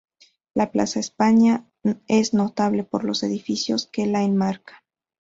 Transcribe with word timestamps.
La 0.55 0.71
plaza 0.71 0.99
España 0.99 1.69
es 2.07 2.33
notable 2.33 2.83
por 2.83 3.03
los 3.03 3.21
edificios 3.21 3.85
que 3.85 4.07
la 4.07 4.23
enmarcan. 4.23 4.79